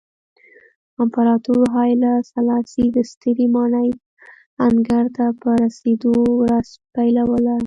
امپراتور 1.03 1.61
هایله 1.75 2.11
سلاسي 2.31 2.85
د 2.95 2.97
سترې 3.11 3.45
ماڼۍ 3.55 3.89
انګړ 4.67 5.03
ته 5.15 5.25
په 5.41 5.49
رسېدو 5.63 6.13
ورځ 6.41 6.67
پیلوله. 6.95 7.55